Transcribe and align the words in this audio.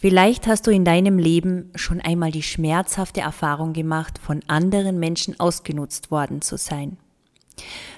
Vielleicht 0.00 0.46
hast 0.46 0.66
du 0.66 0.70
in 0.70 0.86
deinem 0.86 1.18
Leben 1.18 1.70
schon 1.74 2.00
einmal 2.00 2.30
die 2.30 2.42
schmerzhafte 2.42 3.20
Erfahrung 3.20 3.74
gemacht, 3.74 4.18
von 4.18 4.40
anderen 4.46 4.98
Menschen 4.98 5.38
ausgenutzt 5.38 6.10
worden 6.10 6.40
zu 6.40 6.56
sein. 6.56 6.96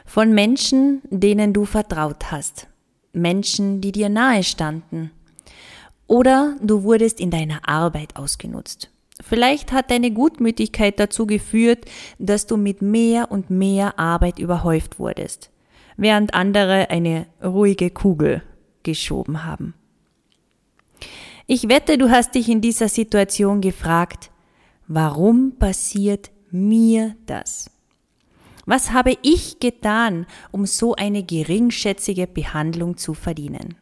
Von 0.04 0.34
Menschen, 0.34 1.02
denen 1.10 1.52
du 1.52 1.64
vertraut 1.64 2.32
hast. 2.32 2.66
Menschen, 3.12 3.80
die 3.80 3.92
dir 3.92 4.08
nahe 4.08 4.42
standen. 4.42 5.12
Oder 6.08 6.56
du 6.60 6.82
wurdest 6.82 7.20
in 7.20 7.30
deiner 7.30 7.68
Arbeit 7.68 8.16
ausgenutzt. 8.16 8.90
Vielleicht 9.22 9.70
hat 9.70 9.92
deine 9.92 10.10
Gutmütigkeit 10.10 10.98
dazu 10.98 11.24
geführt, 11.24 11.84
dass 12.18 12.48
du 12.48 12.56
mit 12.56 12.82
mehr 12.82 13.30
und 13.30 13.48
mehr 13.48 14.00
Arbeit 14.00 14.40
überhäuft 14.40 14.98
wurdest, 14.98 15.50
während 15.96 16.34
andere 16.34 16.90
eine 16.90 17.26
ruhige 17.44 17.90
Kugel 17.90 18.42
geschoben 18.82 19.44
haben. 19.44 19.74
Ich 21.54 21.68
wette, 21.68 21.98
du 21.98 22.08
hast 22.08 22.34
dich 22.34 22.48
in 22.48 22.62
dieser 22.62 22.88
Situation 22.88 23.60
gefragt, 23.60 24.30
warum 24.88 25.58
passiert 25.58 26.30
mir 26.50 27.14
das? 27.26 27.70
Was 28.64 28.92
habe 28.92 29.18
ich 29.20 29.60
getan, 29.60 30.24
um 30.50 30.64
so 30.64 30.94
eine 30.94 31.22
geringschätzige 31.22 32.26
Behandlung 32.26 32.96
zu 32.96 33.12
verdienen? 33.12 33.74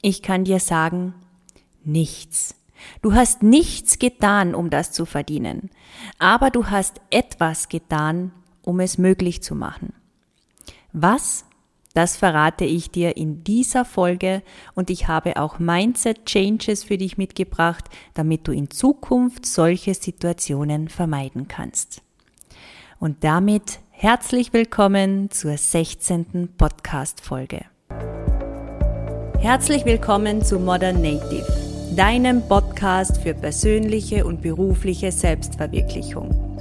Ich 0.00 0.22
kann 0.22 0.44
dir 0.44 0.58
sagen, 0.58 1.12
nichts. 1.84 2.54
Du 3.02 3.12
hast 3.12 3.42
nichts 3.42 3.98
getan, 3.98 4.54
um 4.54 4.70
das 4.70 4.90
zu 4.90 5.04
verdienen, 5.04 5.68
aber 6.18 6.48
du 6.48 6.68
hast 6.68 7.02
etwas 7.10 7.68
getan, 7.68 8.32
um 8.62 8.80
es 8.80 8.96
möglich 8.96 9.42
zu 9.42 9.54
machen. 9.54 9.92
Was 10.94 11.44
das 11.96 12.18
verrate 12.18 12.66
ich 12.66 12.90
dir 12.90 13.16
in 13.16 13.42
dieser 13.42 13.86
Folge 13.86 14.42
und 14.74 14.90
ich 14.90 15.08
habe 15.08 15.38
auch 15.38 15.58
Mindset 15.58 16.26
Changes 16.26 16.84
für 16.84 16.98
dich 16.98 17.16
mitgebracht, 17.16 17.86
damit 18.12 18.46
du 18.46 18.52
in 18.52 18.70
Zukunft 18.70 19.46
solche 19.46 19.94
Situationen 19.94 20.90
vermeiden 20.90 21.48
kannst. 21.48 22.02
Und 22.98 23.24
damit 23.24 23.80
herzlich 23.92 24.52
willkommen 24.52 25.30
zur 25.30 25.56
16. 25.56 26.50
Podcast 26.58 27.22
Folge. 27.22 27.64
Herzlich 29.38 29.86
willkommen 29.86 30.44
zu 30.44 30.58
Modern 30.58 31.00
Native, 31.00 31.46
deinem 31.96 32.46
Podcast 32.46 33.22
für 33.22 33.32
persönliche 33.32 34.26
und 34.26 34.42
berufliche 34.42 35.10
Selbstverwirklichung. 35.10 36.58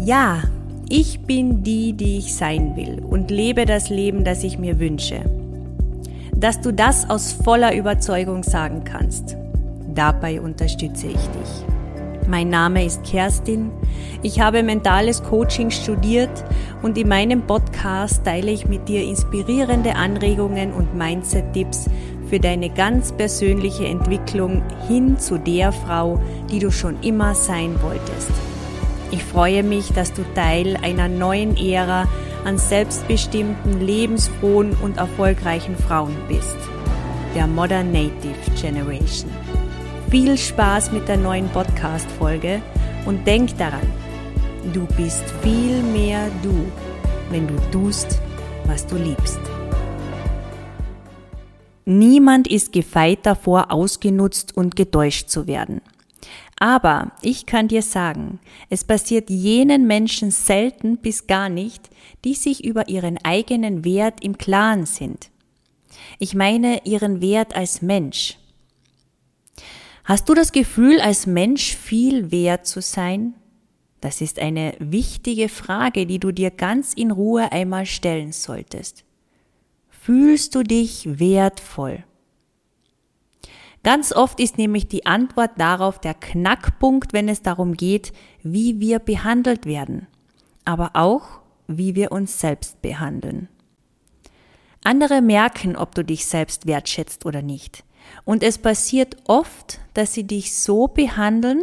Ja, 0.00 0.42
ich 0.90 1.20
bin 1.20 1.62
die, 1.62 1.92
die 1.92 2.18
ich 2.18 2.34
sein 2.34 2.74
will 2.76 3.02
und 3.04 3.30
lebe 3.30 3.66
das 3.66 3.90
Leben, 3.90 4.24
das 4.24 4.42
ich 4.42 4.58
mir 4.58 4.78
wünsche. 4.78 5.20
Dass 6.34 6.60
du 6.60 6.72
das 6.72 7.10
aus 7.10 7.32
voller 7.32 7.74
Überzeugung 7.74 8.42
sagen 8.42 8.84
kannst. 8.84 9.36
Dabei 9.94 10.40
unterstütze 10.40 11.08
ich 11.08 11.12
dich. 11.12 12.28
Mein 12.28 12.48
Name 12.48 12.84
ist 12.84 13.04
Kerstin. 13.04 13.70
Ich 14.22 14.40
habe 14.40 14.62
mentales 14.62 15.22
Coaching 15.22 15.70
studiert 15.70 16.44
und 16.82 16.96
in 16.96 17.08
meinem 17.08 17.42
Podcast 17.42 18.24
teile 18.24 18.50
ich 18.50 18.66
mit 18.66 18.88
dir 18.88 19.02
inspirierende 19.02 19.96
Anregungen 19.96 20.72
und 20.72 20.94
Mindset-Tipps 20.94 21.86
für 22.28 22.38
deine 22.38 22.70
ganz 22.70 23.12
persönliche 23.12 23.86
Entwicklung 23.86 24.62
hin 24.86 25.18
zu 25.18 25.38
der 25.38 25.72
Frau, 25.72 26.20
die 26.50 26.58
du 26.58 26.70
schon 26.70 27.00
immer 27.02 27.34
sein 27.34 27.74
wolltest. 27.82 28.32
Ich 29.10 29.24
freue 29.24 29.62
mich, 29.62 29.92
dass 29.92 30.12
du 30.12 30.22
Teil 30.34 30.76
einer 30.82 31.08
neuen 31.08 31.56
Ära 31.56 32.06
an 32.44 32.58
selbstbestimmten, 32.58 33.80
lebensfrohen 33.80 34.76
und 34.82 34.98
erfolgreichen 34.98 35.76
Frauen 35.76 36.14
bist. 36.28 36.56
Der 37.34 37.46
Modern 37.46 37.90
Native 37.90 38.34
Generation. 38.60 39.30
Viel 40.10 40.36
Spaß 40.36 40.92
mit 40.92 41.08
der 41.08 41.16
neuen 41.16 41.48
Podcast-Folge 41.48 42.60
und 43.06 43.26
denk 43.26 43.56
daran, 43.56 43.86
du 44.74 44.86
bist 44.96 45.24
viel 45.42 45.82
mehr 45.82 46.30
du, 46.42 46.70
wenn 47.30 47.46
du 47.46 47.54
tust, 47.70 48.20
was 48.66 48.86
du 48.86 48.96
liebst. 48.96 49.40
Niemand 51.86 52.46
ist 52.46 52.72
gefeit 52.72 53.20
davor, 53.22 53.72
ausgenutzt 53.72 54.54
und 54.54 54.76
getäuscht 54.76 55.30
zu 55.30 55.46
werden. 55.46 55.80
Aber 56.60 57.12
ich 57.22 57.46
kann 57.46 57.68
dir 57.68 57.82
sagen, 57.82 58.40
es 58.68 58.84
passiert 58.84 59.30
jenen 59.30 59.86
Menschen 59.86 60.30
selten 60.30 60.96
bis 60.98 61.26
gar 61.26 61.48
nicht, 61.48 61.88
die 62.24 62.34
sich 62.34 62.64
über 62.64 62.88
ihren 62.88 63.18
eigenen 63.24 63.84
Wert 63.84 64.24
im 64.24 64.38
Klaren 64.38 64.84
sind. 64.84 65.30
Ich 66.18 66.34
meine 66.34 66.84
ihren 66.84 67.20
Wert 67.20 67.54
als 67.54 67.80
Mensch. 67.80 68.38
Hast 70.04 70.28
du 70.28 70.34
das 70.34 70.52
Gefühl, 70.52 71.00
als 71.00 71.26
Mensch 71.26 71.76
viel 71.76 72.32
wert 72.32 72.66
zu 72.66 72.80
sein? 72.80 73.34
Das 74.00 74.20
ist 74.20 74.38
eine 74.38 74.74
wichtige 74.78 75.48
Frage, 75.48 76.06
die 76.06 76.18
du 76.18 76.32
dir 76.32 76.50
ganz 76.50 76.94
in 76.94 77.10
Ruhe 77.10 77.52
einmal 77.52 77.84
stellen 77.84 78.32
solltest. 78.32 79.04
Fühlst 79.90 80.54
du 80.54 80.62
dich 80.62 81.18
wertvoll? 81.18 82.04
Ganz 83.88 84.12
oft 84.12 84.38
ist 84.38 84.58
nämlich 84.58 84.86
die 84.86 85.06
Antwort 85.06 85.52
darauf 85.56 85.98
der 85.98 86.12
Knackpunkt, 86.12 87.14
wenn 87.14 87.26
es 87.26 87.40
darum 87.40 87.72
geht, 87.72 88.12
wie 88.42 88.80
wir 88.80 88.98
behandelt 88.98 89.64
werden, 89.64 90.06
aber 90.66 90.90
auch, 90.92 91.40
wie 91.68 91.94
wir 91.94 92.12
uns 92.12 92.38
selbst 92.38 92.82
behandeln. 92.82 93.48
Andere 94.84 95.22
merken, 95.22 95.74
ob 95.74 95.94
du 95.94 96.04
dich 96.04 96.26
selbst 96.26 96.66
wertschätzt 96.66 97.24
oder 97.24 97.40
nicht. 97.40 97.82
Und 98.26 98.42
es 98.42 98.58
passiert 98.58 99.16
oft, 99.26 99.80
dass 99.94 100.12
sie 100.12 100.24
dich 100.24 100.54
so 100.54 100.88
behandeln, 100.88 101.62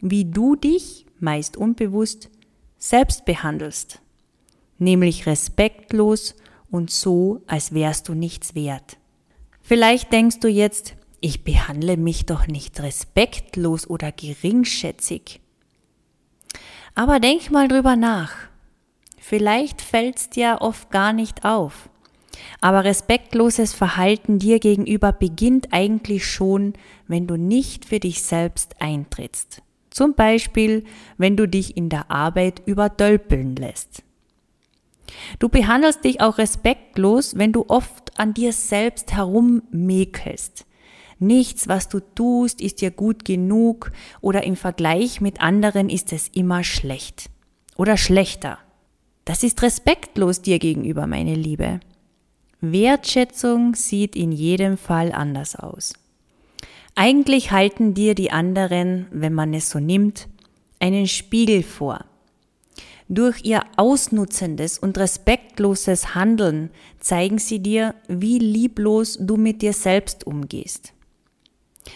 wie 0.00 0.26
du 0.26 0.54
dich, 0.54 1.06
meist 1.18 1.56
unbewusst, 1.56 2.30
selbst 2.78 3.24
behandelst. 3.24 4.00
Nämlich 4.78 5.26
respektlos 5.26 6.36
und 6.70 6.92
so, 6.92 7.42
als 7.48 7.74
wärst 7.74 8.06
du 8.06 8.14
nichts 8.14 8.54
wert. 8.54 8.96
Vielleicht 9.60 10.12
denkst 10.12 10.38
du 10.38 10.46
jetzt, 10.46 10.94
ich 11.24 11.42
behandle 11.42 11.96
mich 11.96 12.26
doch 12.26 12.46
nicht 12.48 12.80
respektlos 12.80 13.88
oder 13.88 14.12
geringschätzig. 14.12 15.40
Aber 16.94 17.18
denk 17.18 17.50
mal 17.50 17.66
drüber 17.66 17.96
nach. 17.96 18.34
Vielleicht 19.18 19.80
fällt's 19.80 20.28
dir 20.28 20.58
oft 20.60 20.90
gar 20.90 21.14
nicht 21.14 21.46
auf. 21.46 21.88
Aber 22.60 22.84
respektloses 22.84 23.72
Verhalten 23.72 24.38
dir 24.38 24.58
gegenüber 24.58 25.12
beginnt 25.12 25.68
eigentlich 25.72 26.26
schon, 26.26 26.74
wenn 27.08 27.26
du 27.26 27.38
nicht 27.38 27.86
für 27.86 28.00
dich 28.00 28.22
selbst 28.22 28.82
eintrittst. 28.82 29.62
Zum 29.88 30.12
Beispiel, 30.14 30.84
wenn 31.16 31.38
du 31.38 31.48
dich 31.48 31.74
in 31.74 31.88
der 31.88 32.10
Arbeit 32.10 32.60
überdölpeln 32.66 33.56
lässt. 33.56 34.02
Du 35.38 35.48
behandelst 35.48 36.04
dich 36.04 36.20
auch 36.20 36.36
respektlos, 36.36 37.38
wenn 37.38 37.52
du 37.52 37.64
oft 37.68 38.18
an 38.18 38.34
dir 38.34 38.52
selbst 38.52 39.14
herummäkelst, 39.14 40.66
Nichts, 41.18 41.68
was 41.68 41.88
du 41.88 42.00
tust, 42.00 42.60
ist 42.60 42.80
dir 42.80 42.90
gut 42.90 43.24
genug 43.24 43.92
oder 44.20 44.44
im 44.44 44.56
Vergleich 44.56 45.20
mit 45.20 45.40
anderen 45.40 45.88
ist 45.88 46.12
es 46.12 46.28
immer 46.28 46.64
schlecht 46.64 47.30
oder 47.76 47.96
schlechter. 47.96 48.58
Das 49.24 49.42
ist 49.42 49.62
respektlos 49.62 50.42
dir 50.42 50.58
gegenüber, 50.58 51.06
meine 51.06 51.34
Liebe. 51.34 51.80
Wertschätzung 52.60 53.74
sieht 53.74 54.16
in 54.16 54.32
jedem 54.32 54.76
Fall 54.76 55.12
anders 55.12 55.56
aus. 55.56 55.94
Eigentlich 56.94 57.50
halten 57.50 57.94
dir 57.94 58.14
die 58.14 58.30
anderen, 58.30 59.06
wenn 59.10 59.34
man 59.34 59.52
es 59.54 59.70
so 59.70 59.80
nimmt, 59.80 60.28
einen 60.78 61.06
Spiegel 61.08 61.62
vor. 61.62 62.04
Durch 63.08 63.44
ihr 63.44 63.62
ausnutzendes 63.76 64.78
und 64.78 64.96
respektloses 64.96 66.14
Handeln 66.14 66.70
zeigen 67.00 67.38
sie 67.38 67.58
dir, 67.58 67.94
wie 68.08 68.38
lieblos 68.38 69.18
du 69.20 69.36
mit 69.36 69.60
dir 69.60 69.74
selbst 69.74 70.26
umgehst. 70.26 70.93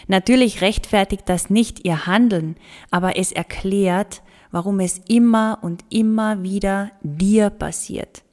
Natürlich 0.07 0.61
rechtfertigt 0.61 1.23
das 1.27 1.49
nicht 1.49 1.85
ihr 1.85 2.05
Handeln, 2.05 2.55
aber 2.91 3.17
es 3.17 3.31
erklärt, 3.31 4.21
warum 4.51 4.79
es 4.79 5.01
immer 5.07 5.59
und 5.61 5.83
immer 5.89 6.43
wieder 6.43 6.91
dir 7.01 7.49
passiert. 7.49 8.23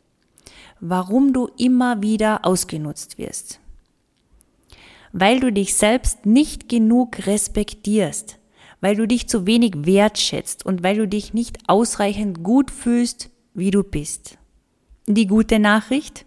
Warum 0.81 1.33
du 1.33 1.49
immer 1.59 2.03
wieder 2.03 2.45
ausgenutzt 2.45 3.19
wirst. 3.19 3.61
Weil 5.13 5.41
du 5.41 5.51
dich 5.51 5.75
selbst 5.75 6.27
nicht 6.27 6.69
genug 6.69 7.27
respektierst, 7.27 8.39
weil 8.81 8.97
du 8.97 9.07
dich 9.07 9.29
zu 9.29 9.47
wenig 9.47 9.87
wertschätzt 9.87 10.67
und 10.67 10.83
weil 10.83 10.97
du 10.97 11.09
dich 11.09 11.33
nicht 11.33 11.59
ausreichend 11.69 12.43
gut 12.43 12.71
fühlst, 12.71 13.31
wie 13.55 13.71
du 13.71 13.83
bist. 13.83 14.37
Die 15.07 15.27
gute 15.27 15.59
Nachricht? 15.59 16.27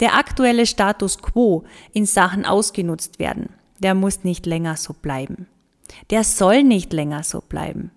Der 0.00 0.14
aktuelle 0.14 0.66
Status 0.66 1.18
quo 1.18 1.64
in 1.92 2.06
Sachen 2.06 2.46
ausgenutzt 2.46 3.18
werden 3.18 3.50
der 3.84 3.94
muss 3.94 4.24
nicht 4.24 4.46
länger 4.46 4.76
so 4.76 4.94
bleiben. 4.94 5.46
Der 6.10 6.24
soll 6.24 6.64
nicht 6.64 6.92
länger 6.92 7.22
so 7.22 7.40
bleiben. 7.40 7.90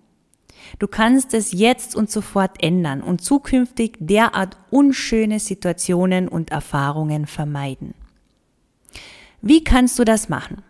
Du 0.78 0.86
kannst 0.86 1.32
es 1.32 1.52
jetzt 1.52 1.96
und 1.96 2.10
sofort 2.10 2.62
ändern 2.62 3.02
und 3.02 3.22
zukünftig 3.22 3.96
derart 3.98 4.56
unschöne 4.70 5.40
Situationen 5.40 6.28
und 6.28 6.50
Erfahrungen 6.50 7.26
vermeiden. 7.26 7.94
Wie 9.40 9.64
kannst 9.64 9.98
du 9.98 10.04
das 10.04 10.28
machen? 10.28 10.62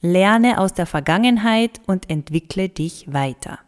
Lerne 0.00 0.58
aus 0.58 0.74
der 0.74 0.86
Vergangenheit 0.86 1.80
und 1.86 2.10
entwickle 2.10 2.68
dich 2.68 3.12
weiter. 3.12 3.60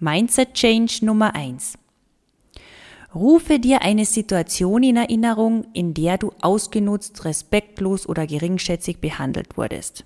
Mindset 0.00 0.54
Change 0.54 1.04
Nummer 1.04 1.36
eins: 1.36 1.78
Rufe 3.14 3.60
dir 3.60 3.82
eine 3.82 4.06
Situation 4.06 4.82
in 4.82 4.96
Erinnerung, 4.96 5.66
in 5.72 5.94
der 5.94 6.18
du 6.18 6.32
ausgenutzt, 6.40 7.24
respektlos 7.24 8.08
oder 8.08 8.26
geringschätzig 8.26 8.98
behandelt 8.98 9.56
wurdest. 9.56 10.04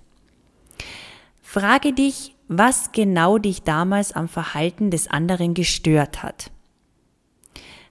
Frage 1.41 1.93
dich, 1.93 2.35
was 2.47 2.91
genau 2.91 3.39
dich 3.39 3.63
damals 3.63 4.11
am 4.11 4.27
Verhalten 4.27 4.91
des 4.91 5.07
anderen 5.07 5.55
gestört 5.55 6.21
hat. 6.21 6.51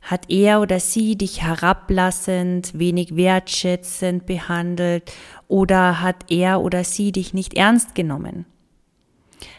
Hat 0.03 0.31
er 0.31 0.61
oder 0.61 0.81
sie 0.81 1.17
dich 1.17 1.43
herablassend, 1.43 2.79
wenig 2.79 3.17
wertschätzend 3.17 4.27
behandelt 4.27 5.13
oder 5.49 6.01
hat 6.01 6.31
er 6.31 6.61
oder 6.63 6.85
sie 6.85 7.13
dich 7.13 7.35
nicht 7.35 7.55
ernst 7.55 7.95
genommen? 7.95 8.47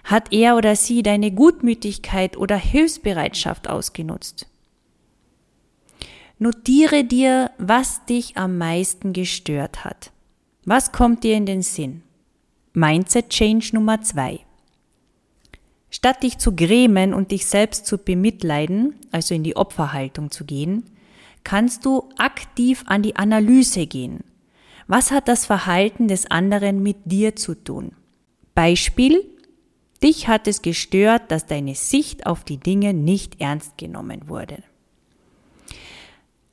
Hat 0.04 0.34
er 0.34 0.56
oder 0.56 0.76
sie 0.76 1.04
deine 1.04 1.32
Gutmütigkeit 1.32 2.36
oder 2.38 2.56
Hilfsbereitschaft 2.56 3.70
ausgenutzt? 3.70 4.49
Notiere 6.41 7.03
dir, 7.03 7.51
was 7.57 8.06
dich 8.06 8.38
am 8.38 8.57
meisten 8.57 9.12
gestört 9.12 9.83
hat. 9.83 10.13
Was 10.63 10.94
kommt 10.94 11.25
dir 11.25 11.36
in 11.36 11.45
den 11.45 11.62
Sinn? 11.62 12.01
Mindset 12.71 13.27
Change 13.27 13.71
Nummer 13.74 14.01
zwei. 14.03 14.39
Statt 15.89 16.24
dich 16.24 16.38
zu 16.38 16.56
grämen 16.56 17.13
und 17.13 17.31
dich 17.31 17.45
selbst 17.45 17.86
zu 17.86 17.97
bemitleiden, 17.97 18.95
also 19.12 19.36
in 19.36 19.44
die 19.44 19.57
Opferhaltung 19.57 20.31
zu 20.31 20.45
gehen, 20.45 20.86
kannst 21.44 21.83
du 21.83 22.07
aktiv 22.18 22.86
an 22.86 23.03
die 23.03 23.18
Analyse 23.18 23.86
gehen. 23.86 24.24
Was 24.88 25.12
hat 25.12 25.27
das 25.27 25.45
Verhalten 25.45 26.07
des 26.07 26.31
anderen 26.31 26.81
mit 26.81 27.00
dir 27.03 27.36
zu 27.36 27.53
tun? 27.53 27.91
Beispiel, 28.56 29.25
dich 30.01 30.30
hat 30.30 30.47
es 30.47 30.62
gestört, 30.62 31.31
dass 31.31 31.47
deine 31.47 31.75
Sicht 31.75 32.25
auf 32.25 32.45
die 32.45 32.59
Dinge 32.59 32.94
nicht 32.94 33.41
ernst 33.41 33.77
genommen 33.77 34.30
wurde. 34.30 34.63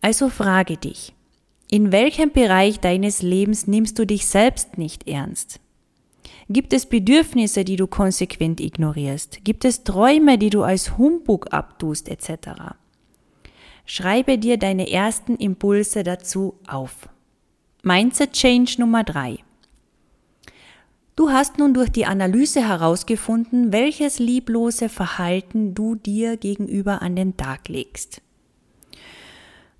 Also 0.07 0.29
frage 0.29 0.77
dich, 0.77 1.15
in 1.69 1.91
welchem 1.91 2.31
Bereich 2.31 2.79
deines 2.79 3.23
Lebens 3.23 3.67
nimmst 3.67 3.99
du 3.99 4.07
dich 4.07 4.29
selbst 4.29 4.79
nicht 4.79 5.09
ernst? 5.09 5.59
Gibt 6.49 6.73
es 6.73 6.87
Bedürfnisse, 6.87 7.65
die 7.65 7.75
du 7.75 7.89
konsequent 7.89 8.61
ignorierst? 8.61 9.41
Gibt 9.43 9.65
es 9.65 9.83
Träume, 9.83 10.39
die 10.39 10.51
du 10.51 10.63
als 10.63 10.97
Humbug 10.97 11.53
abtust, 11.53 12.09
etc.? 12.09 12.77
Schreibe 13.85 14.39
dir 14.39 14.59
deine 14.59 14.89
ersten 14.89 15.35
Impulse 15.35 16.05
dazu 16.05 16.55
auf. 16.69 17.09
Mindset 17.83 18.31
Change 18.31 18.77
Nummer 18.79 19.03
drei. 19.03 19.39
Du 21.17 21.31
hast 21.31 21.59
nun 21.59 21.75
durch 21.75 21.91
die 21.91 22.07
Analyse 22.07 22.61
herausgefunden, 22.61 23.73
welches 23.73 24.21
lieblose 24.21 24.89
Verhalten 24.89 25.75
du 25.75 25.97
dir 25.97 26.37
gegenüber 26.37 27.03
an 27.03 27.17
den 27.17 27.37
Tag 27.37 27.69
legst. 27.69 28.23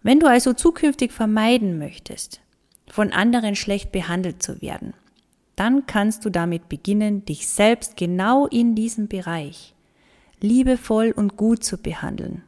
Wenn 0.07 0.21
du 0.21 0.29
also 0.29 0.53
zukünftig 0.53 1.11
vermeiden 1.11 1.81
möchtest, 1.81 2.41
von 2.87 3.11
anderen 3.11 3.57
schlecht 3.57 3.91
behandelt 3.91 4.41
zu 4.41 4.63
werden, 4.63 4.95
dann 5.57 5.87
kannst 5.87 6.25
du 6.25 6.31
damit 6.31 6.69
beginnen, 6.69 7.25
dich 7.25 7.49
selbst 7.49 7.97
genau 7.97 8.47
in 8.47 8.77
diesem 8.77 9.09
Bereich 9.09 9.75
liebevoll 10.41 11.11
und 11.11 11.37
gut 11.37 11.65
zu 11.65 11.77
behandeln. 11.77 12.45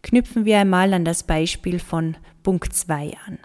Knüpfen 0.00 0.46
wir 0.46 0.58
einmal 0.58 0.94
an 0.94 1.04
das 1.04 1.22
Beispiel 1.22 1.78
von 1.78 2.16
Punkt 2.42 2.72
2 2.72 3.12
an. 3.26 3.38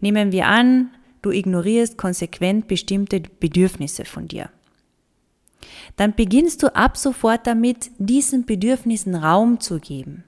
Nehmen 0.00 0.30
wir 0.30 0.46
an, 0.46 0.92
du 1.20 1.32
ignorierst 1.32 1.98
konsequent 1.98 2.68
bestimmte 2.68 3.22
Bedürfnisse 3.40 4.04
von 4.04 4.28
dir. 4.28 4.50
Dann 5.96 6.14
beginnst 6.14 6.62
du 6.62 6.76
ab 6.76 6.96
sofort 6.96 7.48
damit, 7.48 7.90
diesen 7.98 8.46
Bedürfnissen 8.46 9.16
Raum 9.16 9.58
zu 9.58 9.80
geben. 9.80 10.22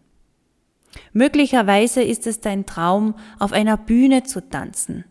Möglicherweise 1.12 2.02
ist 2.02 2.26
es 2.26 2.40
dein 2.40 2.66
Traum, 2.66 3.14
auf 3.38 3.52
einer 3.52 3.76
Bühne 3.76 4.24
zu 4.24 4.48
tanzen. 4.48 5.04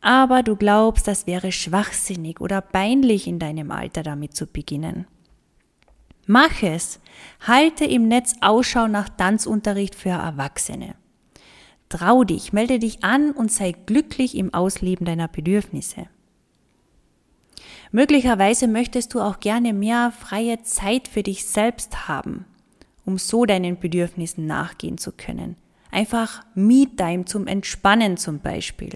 Aber 0.00 0.42
du 0.42 0.56
glaubst, 0.56 1.06
das 1.06 1.26
wäre 1.26 1.52
schwachsinnig 1.52 2.40
oder 2.40 2.60
peinlich 2.60 3.26
in 3.26 3.38
deinem 3.38 3.70
Alter 3.70 4.02
damit 4.02 4.34
zu 4.34 4.46
beginnen. 4.46 5.06
Mach 6.26 6.62
es. 6.62 7.00
Halte 7.46 7.84
im 7.84 8.08
Netz 8.08 8.34
Ausschau 8.40 8.86
nach 8.86 9.08
Tanzunterricht 9.08 9.94
für 9.94 10.10
Erwachsene. 10.10 10.94
Trau 11.88 12.24
dich, 12.24 12.52
melde 12.52 12.78
dich 12.78 13.02
an 13.02 13.32
und 13.32 13.50
sei 13.50 13.72
glücklich 13.72 14.36
im 14.36 14.54
Ausleben 14.54 15.04
deiner 15.04 15.28
Bedürfnisse. 15.28 16.06
Möglicherweise 17.90 18.68
möchtest 18.68 19.12
du 19.12 19.20
auch 19.20 19.40
gerne 19.40 19.72
mehr 19.72 20.12
freie 20.12 20.62
Zeit 20.62 21.08
für 21.08 21.24
dich 21.24 21.44
selbst 21.44 22.08
haben 22.08 22.46
um 23.04 23.18
so 23.18 23.44
deinen 23.44 23.78
Bedürfnissen 23.78 24.46
nachgehen 24.46 24.98
zu 24.98 25.12
können. 25.12 25.56
Einfach 25.90 26.44
Me-Time 26.54 27.24
zum 27.24 27.46
Entspannen 27.46 28.16
zum 28.16 28.40
Beispiel. 28.40 28.92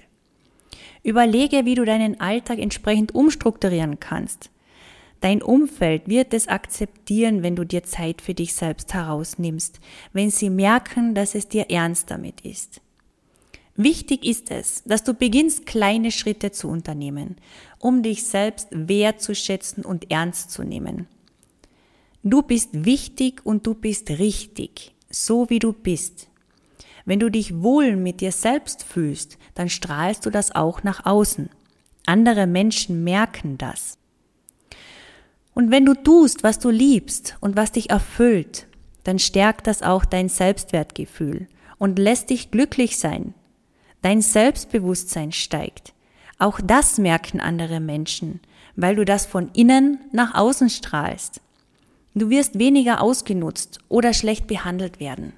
Überlege, 1.03 1.65
wie 1.65 1.75
du 1.75 1.85
deinen 1.85 2.19
Alltag 2.19 2.59
entsprechend 2.59 3.13
umstrukturieren 3.13 3.99
kannst. 3.99 4.49
Dein 5.21 5.41
Umfeld 5.41 6.07
wird 6.07 6.33
es 6.33 6.47
akzeptieren, 6.47 7.41
wenn 7.43 7.55
du 7.55 7.63
dir 7.63 7.83
Zeit 7.83 8.21
für 8.21 8.33
dich 8.33 8.53
selbst 8.53 8.93
herausnimmst, 8.93 9.79
wenn 10.13 10.29
sie 10.29 10.49
merken, 10.49 11.15
dass 11.15 11.35
es 11.35 11.47
dir 11.47 11.69
ernst 11.69 12.11
damit 12.11 12.41
ist. 12.41 12.81
Wichtig 13.77 14.25
ist 14.25 14.51
es, 14.51 14.83
dass 14.85 15.03
du 15.03 15.13
beginnst, 15.13 15.65
kleine 15.65 16.11
Schritte 16.11 16.51
zu 16.51 16.69
unternehmen, 16.69 17.35
um 17.79 18.03
dich 18.03 18.23
selbst 18.23 18.69
wertzuschätzen 18.71 19.83
und 19.83 20.11
ernst 20.11 20.51
zu 20.51 20.63
nehmen. 20.63 21.07
Du 22.27 22.41
bist 22.41 22.85
wichtig 22.85 23.45
und 23.45 23.67
du 23.67 23.75
bist 23.75 24.09
richtig, 24.09 24.95
so 25.11 25.47
wie 25.51 25.59
du 25.59 25.73
bist. 25.73 26.27
Wenn 27.05 27.19
du 27.19 27.29
dich 27.29 27.61
wohl 27.61 27.95
mit 27.95 28.19
dir 28.19 28.31
selbst 28.31 28.83
fühlst, 28.83 29.37
dann 29.53 29.69
strahlst 29.69 30.25
du 30.25 30.31
das 30.31 30.55
auch 30.55 30.81
nach 30.81 31.05
außen. 31.05 31.51
Andere 32.07 32.47
Menschen 32.47 33.03
merken 33.03 33.59
das. 33.59 33.99
Und 35.53 35.69
wenn 35.69 35.85
du 35.85 35.93
tust, 35.93 36.41
was 36.41 36.57
du 36.57 36.71
liebst 36.71 37.37
und 37.41 37.55
was 37.55 37.73
dich 37.73 37.91
erfüllt, 37.91 38.65
dann 39.03 39.19
stärkt 39.19 39.67
das 39.67 39.83
auch 39.83 40.03
dein 40.03 40.27
Selbstwertgefühl 40.27 41.47
und 41.77 41.99
lässt 41.99 42.31
dich 42.31 42.49
glücklich 42.49 42.97
sein. 42.97 43.35
Dein 44.01 44.23
Selbstbewusstsein 44.23 45.31
steigt. 45.31 45.93
Auch 46.39 46.59
das 46.59 46.97
merken 46.97 47.39
andere 47.39 47.79
Menschen, 47.79 48.39
weil 48.75 48.95
du 48.95 49.05
das 49.05 49.27
von 49.27 49.51
innen 49.53 49.99
nach 50.11 50.33
außen 50.33 50.71
strahlst. 50.71 51.39
Du 52.17 52.29
wirst 52.29 52.57
weniger 52.57 53.01
ausgenutzt 53.01 53.79
oder 53.89 54.13
schlecht 54.13 54.47
behandelt 54.47 55.01
werden. 55.01 55.33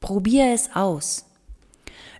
Probier 0.00 0.52
es 0.52 0.70
aus. 0.74 1.26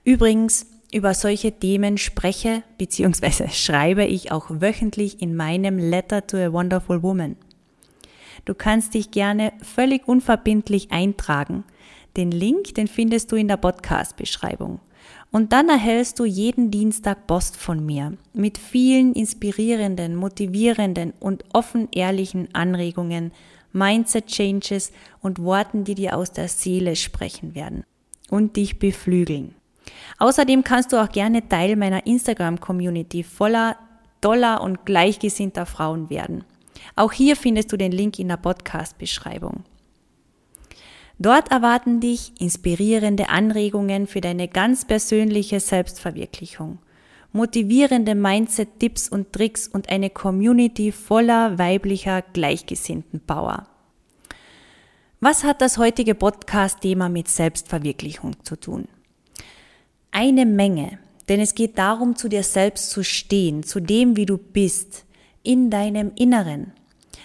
Übrigens, 0.04 0.66
über 0.92 1.14
solche 1.14 1.50
Themen 1.50 1.98
spreche 1.98 2.62
bzw. 2.78 3.48
schreibe 3.50 4.04
ich 4.04 4.30
auch 4.30 4.46
wöchentlich 4.48 5.20
in 5.20 5.34
meinem 5.34 5.78
Letter 5.78 6.24
to 6.24 6.36
a 6.36 6.52
Wonderful 6.52 7.02
Woman. 7.02 7.34
Du 8.44 8.54
kannst 8.54 8.94
dich 8.94 9.10
gerne 9.10 9.52
völlig 9.62 10.06
unverbindlich 10.06 10.92
eintragen. 10.92 11.64
Den 12.16 12.30
Link, 12.30 12.76
den 12.76 12.86
findest 12.86 13.32
du 13.32 13.36
in 13.36 13.48
der 13.48 13.56
Podcast-Beschreibung. 13.56 14.78
Und 15.32 15.52
dann 15.52 15.68
erhältst 15.68 16.20
du 16.20 16.24
jeden 16.24 16.70
Dienstag 16.70 17.26
Post 17.26 17.56
von 17.56 17.84
mir 17.84 18.16
mit 18.32 18.58
vielen 18.58 19.12
inspirierenden, 19.14 20.14
motivierenden 20.14 21.14
und 21.18 21.44
offen 21.52 21.88
ehrlichen 21.90 22.54
Anregungen 22.54 23.32
Mindset 23.72 24.26
Changes 24.26 24.92
und 25.20 25.38
Worten, 25.38 25.84
die 25.84 25.94
dir 25.94 26.16
aus 26.16 26.32
der 26.32 26.48
Seele 26.48 26.96
sprechen 26.96 27.54
werden 27.54 27.84
und 28.30 28.56
dich 28.56 28.78
beflügeln. 28.78 29.54
Außerdem 30.18 30.64
kannst 30.64 30.92
du 30.92 31.02
auch 31.02 31.10
gerne 31.10 31.48
Teil 31.48 31.76
meiner 31.76 32.06
Instagram-Community 32.06 33.22
voller 33.22 33.76
toller 34.20 34.62
und 34.62 34.86
gleichgesinnter 34.86 35.66
Frauen 35.66 36.08
werden. 36.08 36.44
Auch 36.94 37.12
hier 37.12 37.36
findest 37.36 37.72
du 37.72 37.76
den 37.76 37.92
Link 37.92 38.18
in 38.18 38.28
der 38.28 38.36
Podcast-Beschreibung. 38.36 39.64
Dort 41.18 41.50
erwarten 41.50 42.00
dich 42.00 42.32
inspirierende 42.40 43.28
Anregungen 43.28 44.06
für 44.06 44.20
deine 44.20 44.48
ganz 44.48 44.84
persönliche 44.84 45.60
Selbstverwirklichung– 45.60 46.78
motivierende 47.32 48.14
Mindset-Tipps 48.14 49.08
und 49.08 49.32
Tricks 49.32 49.68
und 49.68 49.88
eine 49.88 50.10
Community 50.10 50.92
voller 50.92 51.58
weiblicher, 51.58 52.22
gleichgesinnten 52.22 53.20
Power. 53.20 53.66
Was 55.20 55.44
hat 55.44 55.60
das 55.62 55.78
heutige 55.78 56.14
Podcast-Thema 56.14 57.08
mit 57.08 57.28
Selbstverwirklichung 57.28 58.32
zu 58.44 58.56
tun? 58.56 58.88
Eine 60.10 60.46
Menge, 60.46 60.98
denn 61.28 61.40
es 61.40 61.54
geht 61.54 61.78
darum, 61.78 62.16
zu 62.16 62.28
dir 62.28 62.42
selbst 62.42 62.90
zu 62.90 63.02
stehen, 63.04 63.62
zu 63.62 63.80
dem, 63.80 64.16
wie 64.16 64.26
du 64.26 64.36
bist, 64.36 65.04
in 65.42 65.70
deinem 65.70 66.12
Inneren. 66.16 66.72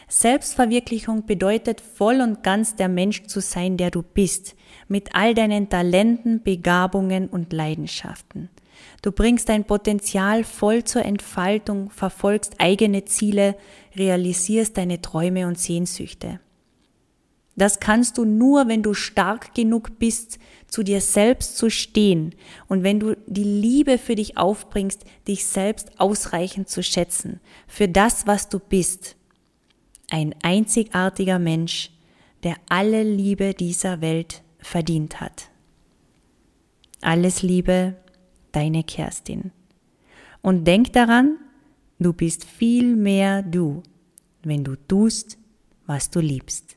Selbstverwirklichung 0.08 1.26
bedeutet 1.26 1.82
voll 1.82 2.22
und 2.22 2.44
ganz 2.44 2.76
der 2.76 2.88
Mensch 2.88 3.24
zu 3.26 3.42
sein, 3.42 3.76
der 3.78 3.92
du 3.92 4.04
bist, 4.04 4.56
mit 4.88 5.14
all 5.14 5.34
deinen 5.34 5.68
Talenten, 5.70 6.44
Begabungen 6.44 7.28
und 7.28 7.52
Leidenschaften. 7.52 8.50
Du 9.02 9.12
bringst 9.12 9.50
dein 9.50 9.66
Potenzial 9.66 10.44
voll 10.44 10.84
zur 10.84 11.06
Entfaltung, 11.06 11.90
verfolgst 11.92 12.56
eigene 12.60 13.06
Ziele, 13.06 13.56
realisierst 13.96 14.78
deine 14.78 15.02
Träume 15.02 15.48
und 15.48 15.60
Sehnsüchte. 15.60 16.40
Das 17.58 17.80
kannst 17.80 18.20
du 18.20 18.26
nur, 18.26 18.68
wenn 18.68 18.84
du 18.84 18.94
stark 18.94 19.56
genug 19.56 19.98
bist, 19.98 20.38
zu 20.68 20.84
dir 20.84 21.02
selbst 21.02 21.58
zu 21.58 21.72
stehen 21.72 22.36
und 22.68 22.84
wenn 22.84 23.00
du 23.00 23.16
die 23.26 23.44
Liebe 23.44 23.98
für 23.98 24.14
dich 24.14 24.38
aufbringst, 24.38 25.06
dich 25.28 25.46
selbst 25.46 26.00
ausreichend 26.00 26.70
zu 26.70 26.84
schätzen, 26.84 27.40
für 27.68 27.88
das, 27.88 28.28
was 28.28 28.50
du 28.50 28.60
bist. 28.60 29.16
Ein 30.10 30.36
einzigartiger 30.44 31.40
Mensch, 31.40 31.92
der 32.44 32.56
alle 32.70 33.02
Liebe 33.02 33.56
dieser 33.56 34.02
Welt 34.02 34.44
verdient 34.60 35.20
hat. 35.20 35.50
Alles 37.02 37.42
Liebe, 37.42 37.96
deine 38.58 38.84
Kerstin. 38.84 39.52
Und 40.42 40.66
denk 40.66 40.92
daran, 40.94 41.38
du 42.00 42.12
bist 42.14 42.44
viel 42.44 42.96
mehr 42.96 43.44
du, 43.44 43.84
wenn 44.44 44.64
du 44.64 44.76
tust, 44.76 45.38
was 45.86 46.10
du 46.10 46.20
liebst. 46.20 46.77